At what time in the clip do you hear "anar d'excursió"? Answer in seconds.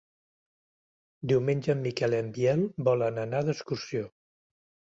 3.27-4.13